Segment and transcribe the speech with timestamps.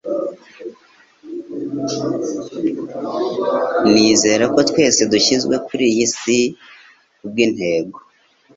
[3.91, 6.37] Nizera ko twese dushyizwe kuri iyi si
[7.17, 7.97] kubwintego